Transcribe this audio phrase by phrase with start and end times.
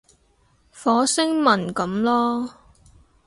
[0.71, 2.51] 火星文噉囉